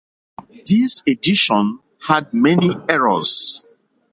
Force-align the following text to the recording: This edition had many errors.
This 0.65 1.03
edition 1.05 1.77
had 2.07 2.33
many 2.33 2.75
errors. 2.89 3.63